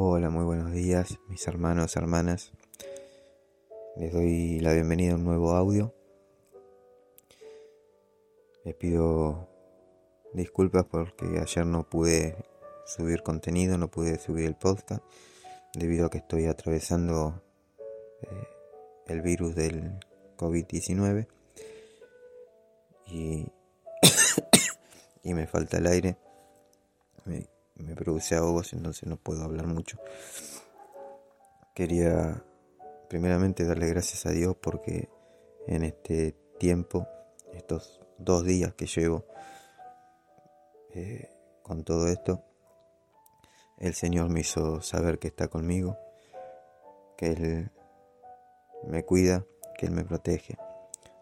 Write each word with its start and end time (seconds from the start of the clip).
Hola, 0.00 0.30
muy 0.30 0.44
buenos 0.44 0.70
días, 0.70 1.18
mis 1.26 1.48
hermanos, 1.48 1.96
hermanas. 1.96 2.52
Les 3.96 4.12
doy 4.12 4.60
la 4.60 4.72
bienvenida 4.72 5.14
a 5.14 5.16
un 5.16 5.24
nuevo 5.24 5.56
audio. 5.56 5.92
Les 8.62 8.76
pido 8.76 9.48
disculpas 10.34 10.84
porque 10.84 11.40
ayer 11.40 11.66
no 11.66 11.82
pude 11.82 12.36
subir 12.86 13.24
contenido, 13.24 13.76
no 13.76 13.90
pude 13.90 14.20
subir 14.20 14.46
el 14.46 14.54
podcast 14.54 15.02
debido 15.74 16.06
a 16.06 16.10
que 16.10 16.18
estoy 16.18 16.46
atravesando 16.46 17.42
eh, 18.22 18.46
el 19.08 19.20
virus 19.20 19.56
del 19.56 19.98
COVID-19 20.36 21.26
y, 23.08 23.48
y 25.24 25.34
me 25.34 25.48
falta 25.48 25.78
el 25.78 25.88
aire 25.88 26.16
me 27.78 27.94
produce 27.94 28.34
ahogos, 28.34 28.72
entonces 28.72 29.08
no 29.08 29.16
puedo 29.16 29.44
hablar 29.44 29.66
mucho. 29.66 29.98
Quería 31.74 32.42
primeramente 33.08 33.64
darle 33.64 33.86
gracias 33.86 34.26
a 34.26 34.30
Dios 34.30 34.56
porque 34.60 35.08
en 35.66 35.84
este 35.84 36.32
tiempo, 36.58 37.06
estos 37.52 38.00
dos 38.18 38.44
días 38.44 38.74
que 38.74 38.86
llevo 38.86 39.24
eh, 40.94 41.28
con 41.62 41.84
todo 41.84 42.08
esto, 42.08 42.42
el 43.78 43.94
Señor 43.94 44.28
me 44.28 44.40
hizo 44.40 44.82
saber 44.82 45.18
que 45.18 45.28
está 45.28 45.48
conmigo, 45.48 45.96
que 47.16 47.32
Él 47.32 47.70
me 48.86 49.04
cuida, 49.04 49.44
que 49.76 49.86
Él 49.86 49.92
me 49.92 50.04
protege, 50.04 50.58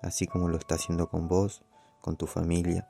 así 0.00 0.26
como 0.26 0.48
lo 0.48 0.56
está 0.56 0.76
haciendo 0.76 1.08
con 1.08 1.28
vos, 1.28 1.62
con 2.00 2.16
tu 2.16 2.26
familia. 2.26 2.88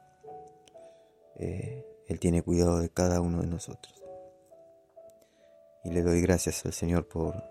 Eh, 1.37 1.96
él 2.07 2.21
tiene 2.21 2.43
cuidado 2.43 2.79
de 2.79 2.89
cada 2.89 3.21
uno 3.21 3.41
de 3.41 3.49
nosotros. 3.49 4.03
Y 5.85 5.91
le 5.91 6.03
doy 6.03 6.21
gracias 6.21 6.65
al 6.65 6.73
Señor 6.73 7.09
por, 7.09 7.43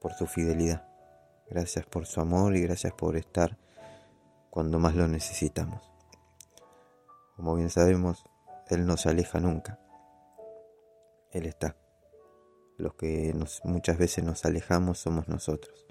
por 0.00 0.12
su 0.14 0.26
fidelidad. 0.26 0.88
Gracias 1.48 1.84
por 1.86 2.06
su 2.06 2.20
amor 2.20 2.56
y 2.56 2.62
gracias 2.62 2.92
por 2.92 3.16
estar 3.16 3.58
cuando 4.50 4.78
más 4.78 4.94
lo 4.94 5.08
necesitamos. 5.08 5.92
Como 7.36 7.54
bien 7.56 7.70
sabemos, 7.70 8.24
Él 8.68 8.86
no 8.86 8.96
se 8.96 9.08
aleja 9.08 9.40
nunca. 9.40 9.78
Él 11.30 11.46
está. 11.46 11.76
Los 12.76 12.94
que 12.94 13.34
muchas 13.64 13.98
veces 13.98 14.24
nos 14.24 14.44
alejamos 14.44 14.98
somos 14.98 15.28
nosotros, 15.28 15.86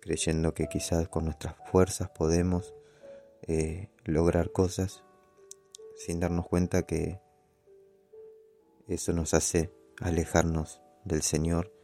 creyendo 0.00 0.54
que 0.54 0.68
quizás 0.68 1.08
con 1.08 1.24
nuestras 1.24 1.54
fuerzas 1.70 2.10
podemos 2.10 2.74
eh, 3.42 3.90
lograr 4.04 4.52
cosas 4.52 5.04
sin 6.00 6.18
darnos 6.18 6.48
cuenta 6.48 6.84
que 6.84 7.20
eso 8.88 9.12
nos 9.12 9.34
hace 9.34 9.70
alejarnos 10.00 10.80
del 11.04 11.20
Señor 11.20 11.74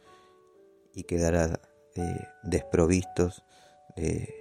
y 0.91 1.03
quedar 1.03 1.61
eh, 1.95 2.27
desprovistos 2.41 3.45
de, 3.95 4.33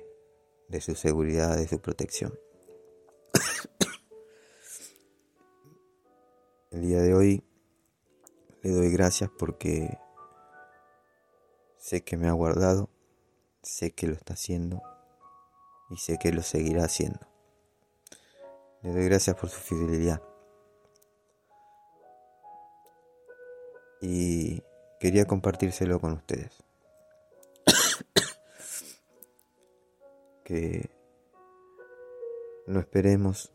de 0.68 0.80
su 0.80 0.94
seguridad, 0.94 1.58
de 1.58 1.68
su 1.68 1.78
protección. 1.78 2.32
El 6.70 6.80
día 6.80 7.02
de 7.02 7.12
hoy 7.12 7.44
le 8.62 8.70
doy 8.70 8.90
gracias 8.90 9.28
porque 9.38 9.98
sé 11.76 12.02
que 12.02 12.16
me 12.16 12.28
ha 12.28 12.32
guardado, 12.32 12.88
sé 13.62 13.94
que 13.94 14.06
lo 14.06 14.14
está 14.14 14.32
haciendo 14.32 14.80
y 15.90 15.98
sé 15.98 16.16
que 16.18 16.32
lo 16.32 16.40
seguirá 16.40 16.84
haciendo. 16.84 17.35
Le 18.82 18.92
doy 18.92 19.04
gracias 19.06 19.36
por 19.36 19.48
su 19.48 19.60
fidelidad. 19.60 20.22
Y 24.00 24.62
quería 25.00 25.26
compartírselo 25.26 25.98
con 25.98 26.12
ustedes. 26.12 26.62
que 30.44 30.90
no 32.66 32.80
esperemos 32.80 33.52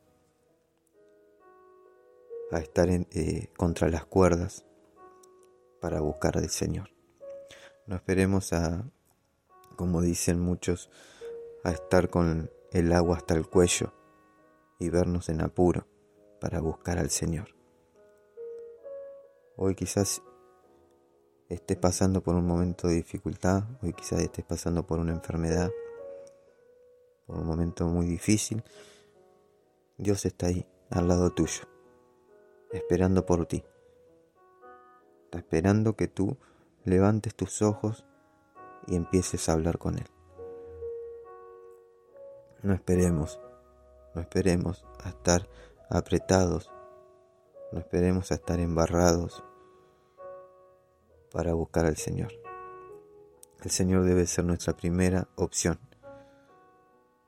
a 2.51 2.59
estar 2.59 2.90
eh, 2.90 3.50
contra 3.56 3.90
las 3.90 4.06
cuerdas 4.06 4.66
para 5.79 6.01
buscar 6.01 6.38
al 6.38 6.50
Señor. 6.50 6.90
No 7.85 7.95
esperemos 7.95 8.53
a, 8.53 8.84
como 9.78 10.01
dicen 10.01 10.40
muchos, 10.40 10.90
a 11.63 11.72
estar 11.72 12.09
con 12.09 12.51
el 12.72 12.91
agua 12.91 13.18
hasta 13.18 13.35
el 13.35 13.47
cuello 13.47 13.94
y 14.81 14.90
vernos 14.90 15.30
en 15.30 15.42
apuro 15.42 15.86
para 16.40 16.59
buscar 16.59 16.97
al 16.97 17.12
Señor. 17.12 17.50
Hoy 19.56 19.75
quizás 19.75 20.24
estés 21.50 21.78
pasando 21.78 22.22
por 22.24 22.34
un 22.34 22.47
momento 22.47 22.88
de 22.88 22.96
dificultad, 22.96 23.64
hoy 23.84 23.94
quizás 23.94 24.19
estés 24.22 24.44
pasando 24.44 24.88
por 24.88 24.97
una 24.97 25.12
enfermedad, 25.12 25.69
por 27.28 27.38
un 27.38 27.46
momento 27.46 27.86
muy 27.86 28.08
difícil. 28.08 28.64
Dios 29.97 30.25
está 30.25 30.47
ahí, 30.47 30.66
al 30.90 31.08
lado 31.08 31.30
tuyo, 31.30 31.62
esperando 32.72 33.24
por 33.24 33.46
ti. 33.46 33.63
Está 35.25 35.38
esperando 35.38 35.96
que 35.96 36.08
tú 36.08 36.38
levantes 36.86 37.36
tus 37.36 37.62
ojos 37.62 38.03
y 38.88 38.96
empieces 38.96 39.48
a 39.48 39.53
hablar 39.53 39.78
con 39.78 40.00
Él. 40.00 40.08
No 42.63 42.74
esperemos 42.74 43.40
no 44.13 44.22
esperemos 44.22 44.85
a 45.03 45.09
estar 45.09 45.47
apretados, 45.89 46.72
no 47.72 47.79
esperemos 47.79 48.31
a 48.31 48.35
estar 48.35 48.59
embarrados 48.59 49.44
para 51.31 51.53
buscar 51.53 51.85
al 51.85 51.97
Señor. 51.97 52.31
El 53.63 53.71
Señor 53.71 54.03
debe 54.03 54.25
ser 54.25 54.45
nuestra 54.45 54.75
primera 54.75 55.27
opción, 55.35 55.79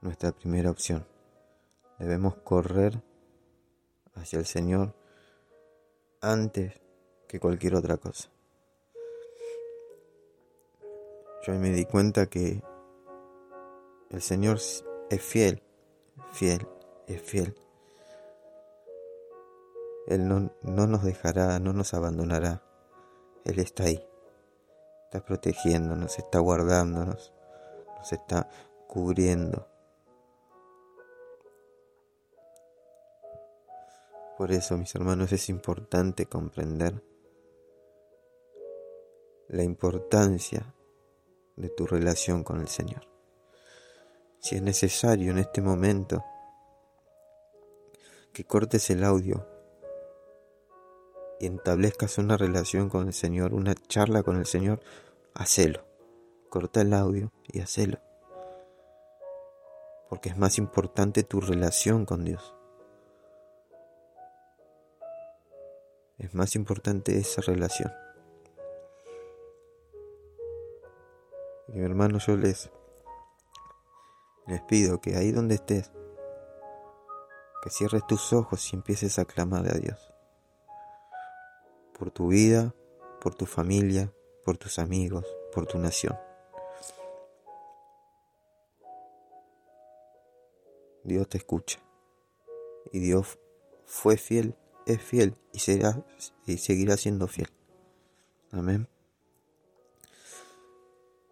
nuestra 0.01 0.31
primera 0.31 0.71
opción. 0.71 1.07
Debemos 1.99 2.35
correr 2.37 3.01
hacia 4.15 4.39
el 4.39 4.45
Señor 4.45 4.95
antes 6.21 6.81
que 7.27 7.39
cualquier 7.39 7.75
otra 7.75 7.97
cosa. 7.97 8.29
Yo 11.45 11.53
me 11.53 11.69
di 11.71 11.85
cuenta 11.85 12.25
que 12.27 12.63
el 14.09 14.21
Señor 14.21 14.57
es 14.57 15.21
fiel, 15.21 15.61
fiel 16.31 16.67
es 17.07 17.21
fiel. 17.21 17.55
Él 20.07 20.27
no, 20.27 20.51
no 20.61 20.87
nos 20.87 21.03
dejará, 21.03 21.59
no 21.59 21.73
nos 21.73 21.93
abandonará. 21.93 22.61
Él 23.45 23.59
está 23.59 23.83
ahí. 23.83 24.05
Está 25.05 25.23
protegiéndonos, 25.23 26.17
está 26.17 26.39
guardándonos, 26.39 27.31
nos 27.97 28.11
está 28.11 28.49
cubriendo. 28.87 29.67
Por 34.37 34.51
eso, 34.51 34.77
mis 34.77 34.93
hermanos, 34.95 35.31
es 35.31 35.49
importante 35.49 36.25
comprender 36.25 37.03
la 39.49 39.63
importancia 39.63 40.73
de 41.55 41.69
tu 41.69 41.85
relación 41.85 42.43
con 42.43 42.59
el 42.59 42.67
Señor. 42.67 43.07
Si 44.39 44.55
es 44.55 44.61
necesario 44.61 45.31
en 45.31 45.37
este 45.37 45.61
momento 45.61 46.23
que 48.33 48.43
cortes 48.43 48.89
el 48.89 49.03
audio 49.03 49.47
y 51.39 51.47
establezcas 51.47 52.17
una 52.17 52.35
relación 52.35 52.89
con 52.89 53.07
el 53.07 53.13
Señor, 53.13 53.53
una 53.53 53.75
charla 53.75 54.23
con 54.23 54.37
el 54.37 54.45
Señor, 54.45 54.79
hacelo. 55.33 55.85
Corta 56.49 56.81
el 56.81 56.93
audio 56.93 57.31
y 57.47 57.59
hacelo. 57.59 57.99
Porque 60.09 60.29
es 60.29 60.37
más 60.37 60.57
importante 60.57 61.23
tu 61.23 61.41
relación 61.41 62.05
con 62.05 62.23
Dios. 62.23 62.55
Es 66.17 66.33
más 66.33 66.55
importante 66.55 67.17
esa 67.17 67.41
relación. 67.41 67.91
Y 71.67 71.73
mi 71.73 71.85
hermano, 71.85 72.19
yo 72.19 72.37
les, 72.37 72.69
les 74.47 74.61
pido 74.61 75.01
que 75.01 75.15
ahí 75.15 75.31
donde 75.31 75.55
estés, 75.55 75.91
que 77.63 77.69
cierres 77.69 78.05
tus 78.05 78.33
ojos 78.33 78.73
y 78.73 78.75
empieces 78.75 79.19
a 79.19 79.25
clamar 79.25 79.65
a 79.73 79.77
Dios. 79.77 80.13
Por 81.97 82.11
tu 82.11 82.27
vida, 82.27 82.75
por 83.21 83.35
tu 83.35 83.45
familia, 83.45 84.11
por 84.43 84.57
tus 84.57 84.79
amigos, 84.79 85.25
por 85.53 85.65
tu 85.65 85.79
nación. 85.79 86.19
Dios 91.05 91.29
te 91.29 91.37
escucha. 91.37 91.79
Y 92.91 92.99
Dios 92.99 93.39
fue 93.85 94.17
fiel, 94.17 94.57
es 94.85 95.01
fiel 95.01 95.37
y, 95.53 95.59
será, 95.59 96.05
y 96.45 96.57
seguirá 96.57 96.97
siendo 96.97 97.29
fiel. 97.29 97.49
Amén. 98.51 98.89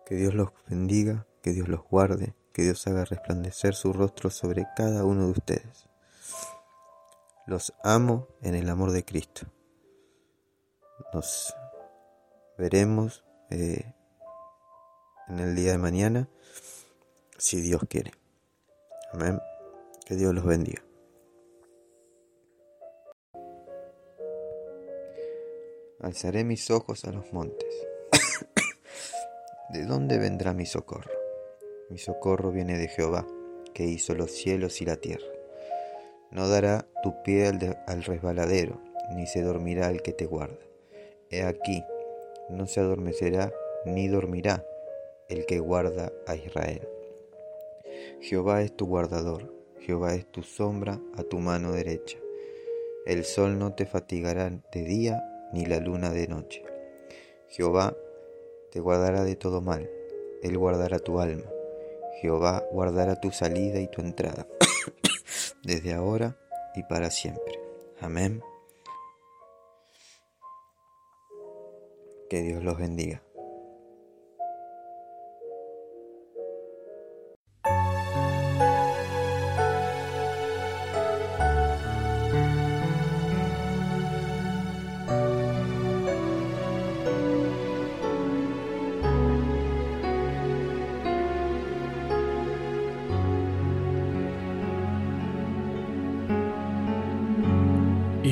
Que 0.05 0.15
Dios 0.15 0.33
los 0.33 0.51
bendiga, 0.69 1.27
que 1.41 1.51
Dios 1.51 1.67
los 1.67 1.83
guarde, 1.83 2.35
que 2.53 2.61
Dios 2.61 2.87
haga 2.87 3.03
resplandecer 3.03 3.75
su 3.75 3.91
rostro 3.91 4.29
sobre 4.29 4.65
cada 4.77 5.03
uno 5.03 5.25
de 5.25 5.31
ustedes. 5.31 5.90
Los 7.51 7.73
amo 7.83 8.29
en 8.41 8.55
el 8.55 8.69
amor 8.69 8.91
de 8.91 9.03
Cristo. 9.03 9.45
Nos 11.13 11.53
veremos 12.57 13.25
eh, 13.49 13.93
en 15.27 15.39
el 15.39 15.53
día 15.53 15.71
de 15.73 15.77
mañana, 15.77 16.29
si 17.37 17.59
Dios 17.59 17.81
quiere. 17.89 18.13
Amén. 19.11 19.37
Que 20.05 20.15
Dios 20.15 20.33
los 20.33 20.45
bendiga. 20.45 20.81
Alzaré 25.99 26.45
mis 26.45 26.71
ojos 26.71 27.03
a 27.03 27.11
los 27.11 27.33
montes. 27.33 27.67
¿De 29.71 29.85
dónde 29.85 30.19
vendrá 30.19 30.53
mi 30.53 30.65
socorro? 30.65 31.11
Mi 31.89 31.97
socorro 31.97 32.53
viene 32.53 32.77
de 32.77 32.87
Jehová, 32.87 33.27
que 33.73 33.83
hizo 33.83 34.15
los 34.15 34.31
cielos 34.31 34.81
y 34.81 34.85
la 34.85 34.95
tierra. 34.95 35.30
No 36.31 36.47
dará 36.47 36.87
tu 37.03 37.21
pie 37.23 37.47
al, 37.47 38.03
resbaladero, 38.03 38.79
ni 39.13 39.27
se 39.27 39.41
dormirá 39.41 39.89
el 39.89 40.01
que 40.01 40.13
te 40.13 40.25
guarda. 40.25 40.59
He 41.29 41.43
aquí, 41.43 41.83
no 42.49 42.67
se 42.67 42.79
adormecerá 42.79 43.51
ni 43.85 44.07
dormirá 44.07 44.65
el 45.27 45.45
que 45.45 45.59
guarda 45.59 46.13
a 46.27 46.35
Israel. 46.35 46.87
Jehová 48.21 48.61
es 48.61 48.75
tu 48.75 48.85
guardador, 48.85 49.53
Jehová 49.79 50.15
es 50.15 50.25
tu 50.31 50.41
sombra 50.41 51.01
a 51.15 51.23
tu 51.23 51.39
mano 51.39 51.73
derecha. 51.73 52.17
El 53.05 53.25
sol 53.25 53.59
no 53.59 53.73
te 53.73 53.85
fatigará 53.85 54.49
de 54.49 54.83
día, 54.83 55.21
ni 55.51 55.65
la 55.65 55.79
luna 55.79 56.11
de 56.11 56.27
noche. 56.27 56.63
Jehová 57.49 57.97
te 58.71 58.79
guardará 58.79 59.25
de 59.25 59.35
todo 59.35 59.59
mal, 59.59 59.89
Él 60.43 60.57
guardará 60.57 60.99
tu 60.99 61.19
alma. 61.19 61.49
Jehová 62.21 62.63
guardará 62.71 63.19
tu 63.19 63.31
salida 63.31 63.79
y 63.79 63.87
tu 63.87 64.01
entrada, 64.01 64.47
desde 65.63 65.93
ahora 65.93 66.37
y 66.75 66.83
para 66.83 67.11
siempre. 67.11 67.59
Amén. 67.99 68.41
Que 72.29 72.41
Dios 72.41 72.63
los 72.63 72.77
bendiga. 72.77 73.21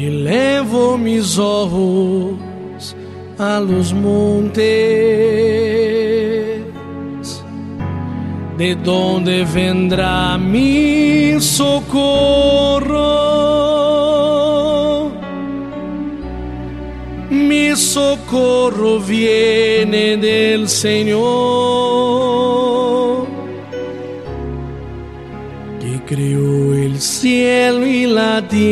Levo 0.07 0.97
mis 0.97 1.37
ojos 1.37 2.95
a 3.37 3.59
los 3.59 3.93
montes, 3.93 4.63
de 8.57 8.75
donde 8.75 9.45
vendrá 9.45 10.37
mi 10.37 11.39
socorro. 11.39 13.09
Mi 17.29 17.75
socorro 17.75 18.99
viene 18.99 20.17
del 20.17 20.67
Señor, 20.67 21.19
que 25.79 26.01
creó 26.05 26.73
el 26.73 26.99
cielo 26.99 27.85
y 27.85 28.05
la 28.05 28.41
tierra. 28.47 28.69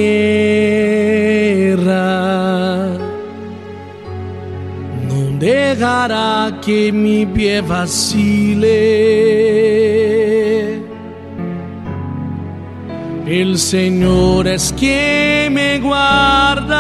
No 5.08 5.38
dejará 5.40 6.60
que 6.64 6.92
mi 6.92 7.26
pie 7.26 7.62
vacile. 7.62 8.68
El 13.28 13.58
Señor 13.58 14.48
es 14.48 14.74
quien 14.80 15.54
me 15.54 15.80
guarda. 15.80 16.78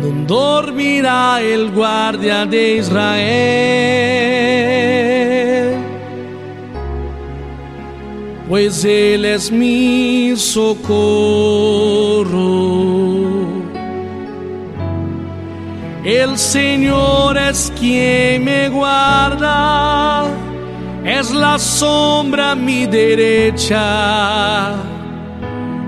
No 0.00 0.08
dormirá 0.26 1.42
el 1.42 1.70
guardia 1.72 2.46
de 2.46 2.76
Israel, 2.76 4.23
pues 8.54 8.84
Él 8.84 9.24
es 9.24 9.50
mi 9.50 10.36
socorro. 10.36 10.94
El 16.04 16.38
Señor 16.38 17.36
es 17.36 17.72
quien 17.76 18.44
me 18.44 18.68
guarda, 18.68 20.26
es 21.04 21.32
la 21.32 21.58
sombra 21.58 22.52
a 22.52 22.54
mi 22.54 22.86
derecha. 22.86 24.74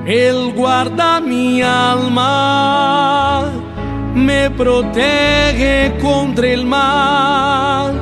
Él 0.04 0.52
guarda 0.56 1.20
mi 1.20 1.62
alma, 1.62 3.44
me 4.12 4.50
protege 4.50 5.96
contra 6.02 6.48
el 6.48 6.66
mal. 6.66 7.94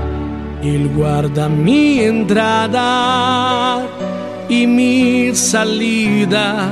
Él 0.63 0.89
guarda 0.97 1.51
mi 1.51 2.01
entrada 2.01 3.94
y 4.49 4.67
mi 4.67 5.35
salida 5.35 6.71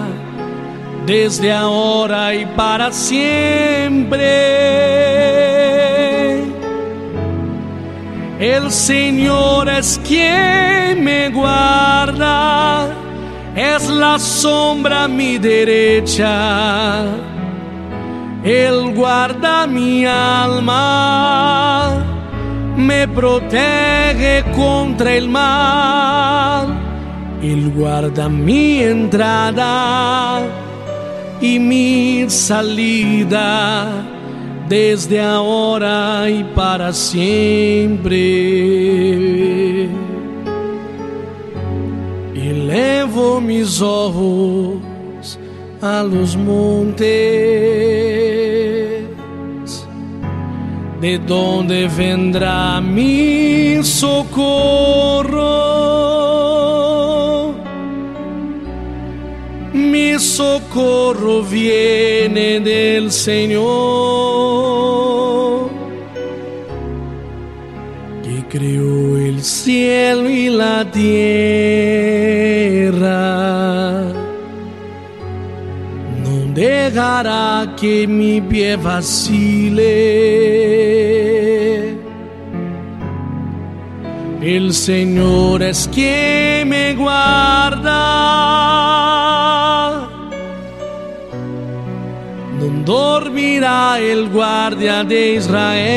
desde 1.06 1.52
ahora 1.52 2.34
y 2.34 2.46
para 2.46 2.90
siempre. 2.92 4.22
El 8.38 8.70
Señor 8.70 9.69
es 9.69 10.00
quien 10.06 11.04
me 11.04 11.28
guarda, 11.30 12.88
es 13.54 13.88
la 13.88 14.19
sombra 14.19 15.04
a 15.04 15.08
mi 15.08 15.38
derecha. 15.38 17.04
Él 18.42 18.92
guarda 18.96 19.69
mi 19.69 20.04
alma, 20.04 22.04
me 22.76 23.06
protege 23.06 24.44
contra 24.56 25.14
el 25.14 25.28
mal. 25.28 26.81
Él 27.43 27.73
guarda 27.75 28.29
mi 28.29 28.79
entrada 28.79 30.43
y 31.41 31.59
mi 31.59 32.27
salida 32.29 34.06
desde 34.69 35.20
ahora 35.20 36.31
y 36.31 36.44
para 36.55 36.93
siempre. 36.93 38.20
Elevo 42.37 43.41
mis 43.41 43.82
ojos 43.82 44.79
a 45.81 46.05
los 46.05 46.37
montes, 46.37 47.08
de 51.01 51.19
donde 51.27 51.89
vendrá 51.89 52.81
mi 52.81 53.82
socorro. 53.82 55.71
Socorro 60.19 61.42
viene 61.42 62.60
del 62.60 63.10
Señor, 63.10 63.62
que 68.22 68.44
creó 68.48 69.16
el 69.19 69.42
cielo 69.42 70.28
y 70.28 70.48
la 70.48 70.90
tierra. 70.90 71.12
No 76.24 76.52
dejará 76.54 77.74
que 77.81 78.06
mi 78.06 78.40
pie 78.40 78.76
vacile. 78.76 80.42
El 84.42 84.74
Señor 84.74 85.62
es 85.62 85.88
quien 85.92 86.69
me 86.69 86.94
guarda. 86.94 88.02
Dormirá 92.84 93.98
el 93.98 94.29
guardia 94.29 95.05
de 95.05 95.34
Israel, 95.34 95.93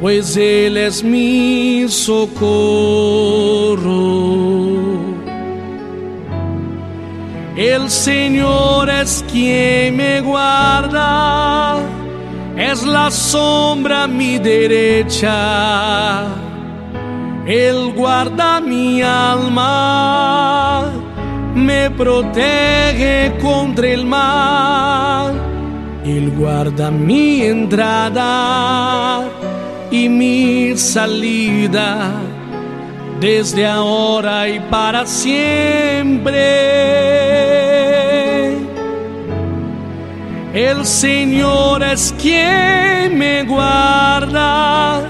pues 0.00 0.36
Él 0.36 0.76
es 0.76 1.02
mi 1.02 1.86
socorro. 1.88 3.36
El 7.56 7.88
Señor 7.88 8.90
es 8.90 9.24
quien 9.32 9.96
me 9.96 10.20
guarda, 10.20 11.78
es 12.54 12.84
la 12.84 13.10
sombra 13.10 14.02
a 14.02 14.06
mi 14.06 14.38
derecha. 14.38 16.26
Él 17.46 17.94
guarda 17.96 18.60
mi 18.60 19.00
alma, 19.00 20.92
me 21.66 21.90
protege 21.90 23.32
contra 23.42 23.88
el 23.88 24.06
mal. 24.06 25.34
Él 26.04 26.30
guarda 26.38 26.90
mi 26.90 27.42
entrada 27.42 29.24
y 29.90 30.08
mi 30.08 30.76
salida 30.76 32.12
desde 33.20 33.66
ahora 33.66 34.48
y 34.48 34.60
para 34.60 35.04
siempre. 35.04 36.36
El 40.54 40.86
Señor 40.86 41.82
es 41.82 42.14
quien 42.22 43.18
me 43.18 43.42
guarda, 43.42 45.02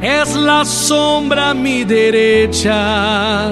es 0.00 0.34
la 0.36 0.64
sombra 0.64 1.50
a 1.50 1.54
mi 1.54 1.84
derecha. 1.84 3.50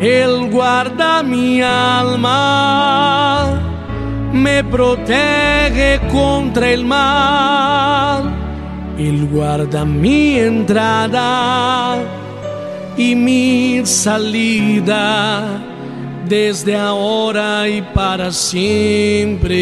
Él 0.00 0.50
guarda 0.52 1.24
mi 1.24 1.60
alma, 1.60 3.60
me 4.32 4.62
protege 4.62 6.00
contra 6.12 6.70
el 6.70 6.84
mal. 6.84 8.32
Él 8.96 9.26
guarda 9.26 9.84
mi 9.84 10.38
entrada 10.38 11.98
y 12.96 13.16
mi 13.16 13.80
salida 13.84 15.64
desde 16.28 16.76
ahora 16.76 17.68
y 17.68 17.82
para 17.82 18.30
siempre. 18.30 19.56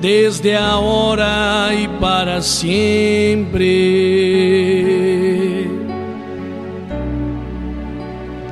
Desde 0.00 0.56
ahora 0.56 1.68
y 1.74 1.88
para 2.00 2.40
siempre. 2.40 4.93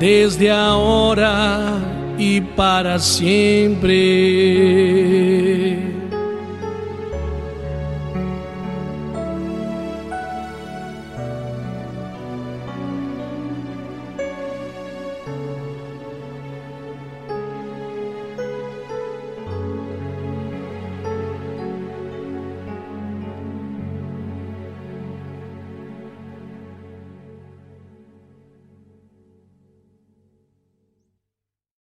desde 0.03 0.51
ahora 0.51 1.79
y 2.17 2.41
para 2.41 2.99
siempre. 2.99 3.93